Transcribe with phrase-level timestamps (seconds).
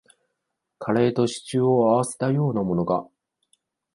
[0.79, 3.07] カレーとシチューを合わせたようなものか